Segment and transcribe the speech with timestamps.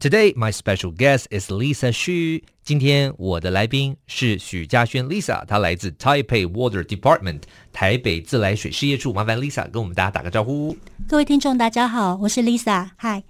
[0.00, 2.40] Today, my special guest is Lisa Xu.
[2.62, 7.40] 今天我的来宾是许家轩 Lisa，她来自 Taipei Water Department
[7.72, 9.12] 台北自来水事业处。
[9.12, 10.76] 麻烦 Lisa 跟我们大家打个招呼。
[11.08, 12.90] 各位听众，大家好，我是 Lisa。
[13.00, 13.24] Hi。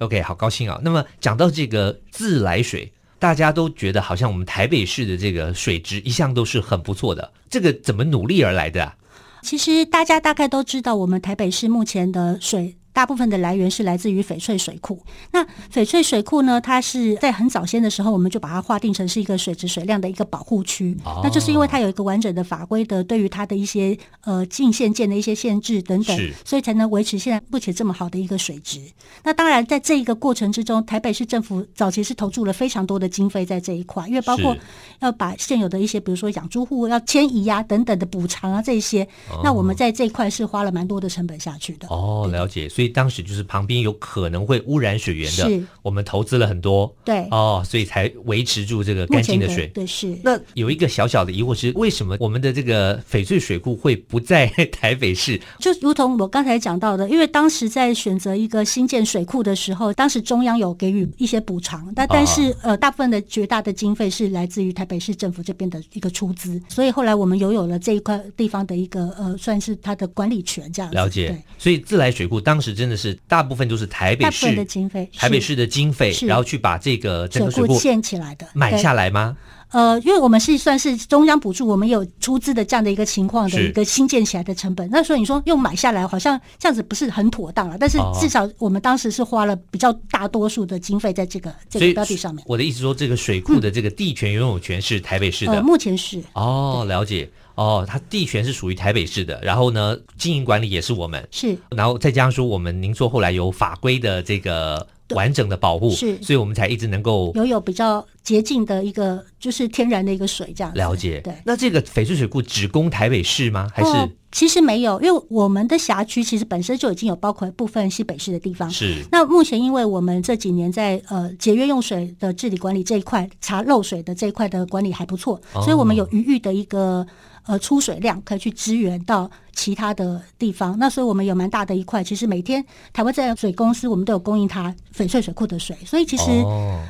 [0.00, 0.78] OK，好高兴啊。
[0.84, 7.32] 那么讲到这个自来水，大家都觉得好像我们台北市的这个水质一向都是很不错的。
[7.48, 8.94] 这个怎么努力而来的啊？
[9.40, 12.76] 其实大家大概都知道，我们台北市目前的水。
[13.00, 15.02] 大部分的来源是来自于翡翠水库。
[15.32, 20.94] 那翡翠水库呢，它是在很早先的时候，我们就把它划定成是一个水质水量的一个保护区。
[21.02, 28.78] 哦、那就是因为它有一个完整的法规的对于它的一些呃进线件的一些限制等等，所以才能维持现在目前这么好的一个水质。
[29.22, 34.54] 那当然，在这一个过程之中，台北市政府早期是投注了非常多的经费在这一块，因为包括
[34.98, 41.88] 要把现有的一些，比如说养猪户要迁移呀、啊、等等的补偿啊这些，哦、那我们在这一块是花了蛮多的成本下去的。
[41.88, 42.68] 哦，了解。
[42.68, 49.66] 所以当时就是旁边有可能会污染水源的，我们投资了很多，对哦，所以才维持住这个干净的水。
[49.68, 50.14] 对，是。
[50.22, 55.40] 那有一个小小的疑惑是，为什么我们的这个翡翠水库会不在 台北市？
[55.58, 70.96] 就如同我刚才讲到的，因为当时在选择一个新建水库的时候，当时中央有给予一些补偿，但但是、哦、呃，大部分的绝大的经费是来自于台北市政府这边的一个出资，所以后来我们拥有了这一块地方的一个呃，算是它的管理权这样子。
[70.96, 71.42] 了解。
[71.58, 73.50] 所以自来水库当时真的是大。
[73.50, 79.36] 部分都是台北市的经费，台北市的经费，然后去把这个整个水库建起来的，买下来吗？
[79.70, 84.88] 呃，因为我们是算是中央补助，我们有出资的这样的一个情况的一个新建起来的成本。
[84.90, 87.76] 那所以你说用买下来，好像这样子不是很妥当了。
[87.78, 92.44] 但是至少我们当时是花了比较大多数的经费在这个这个标的上面。
[92.48, 96.22] 我的意思说，这个水库的这个地权拥有权是台北市的，呃，目前是。
[96.34, 97.30] 哦，了解。
[97.56, 110.72] 哦，它地权是属于台北市的，然后呢，经营管理也是我们，是，然后再加上说我们您说后来有法规的这个完整的保护，是，所以我们才一直能够拥有比较洁净的一个就是天然的一个水这样。
[110.74, 111.34] 了解，对。
[111.44, 113.66] 那这个翡翠水库只供台北市吗？
[113.74, 113.88] 还是？
[113.88, 118.70] 哦，其实没有，因为我们的辖区其实本身就已经有包括部分西北市的地方。
[118.70, 119.02] 是。
[119.10, 127.06] 那目前因为我们这几年在呃节约用水的治理管理这一块，查漏水的这一块的管理还不错，哦，所以我们有余裕的一个。
[127.46, 132.04] 呃，出水量可以去支援到其他的地方，那所以我们有蛮大的一块。
[132.04, 132.62] 其实每天
[132.92, 136.24] 台湾自来水公司我们都有供应它翡翠水库的水，所以其实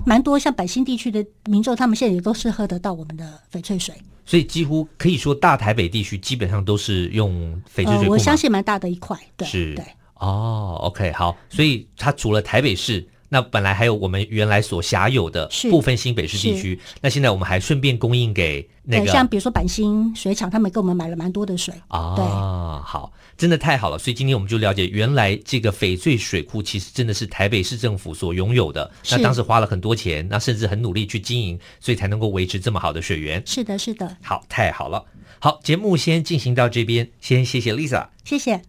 [0.04, 3.94] 蛮多像百兴地区的民众，他们现在也都是喝得到我们的翡翠水。
[4.24, 7.30] 所以几乎可以说，大台北地区基本上都是用
[7.72, 8.06] 翡翠水。
[8.06, 9.84] 呃，我相信蛮大的一块，对，是，对。
[10.14, 13.06] 哦，OK，好，所以它除了台北市。
[13.32, 22.14] 那本来还有我们原来所辖有的部分新北市地区，那现在我们还顺便供应给那个，像比如说板新水厂，他们给我们买了蛮多的水啊。
[22.16, 23.96] 对，好，真的太好了。
[23.96, 28.90] 所以今天我们就了解，原来这个翡翠水库其实真的是台北市政府所拥有的。
[29.10, 33.40] 那当时花了很多钱，那甚至很努力去经营，所以才能够维持这么好的水源。
[33.46, 34.16] 是的，是的。
[34.22, 35.04] 好，太好了。
[35.38, 38.60] 好，节目先进行到这边，先谢谢 Lisa，谢谢。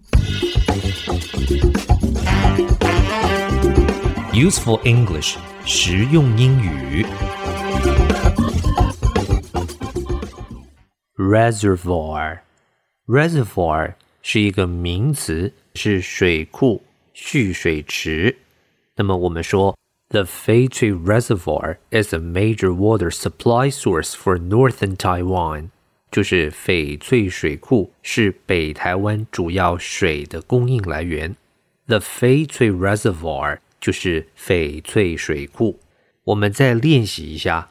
[4.41, 7.04] Useful English，实用英语。
[11.16, 16.83] Reservoir，reservoir 是一个名词，是水库、
[17.15, 18.36] 蓄水池。
[18.97, 19.77] 那么我们说，
[20.09, 25.71] The 翡翠 Reservoir is a major water supply source for northern Taiwan，
[26.10, 31.36] 就是翡翠水库是北台湾主要水的供应来源。
[31.86, 33.59] The 翡翠 Reservoir。
[33.80, 35.78] 就是翡翠水库，
[36.24, 37.68] 我们再练习一下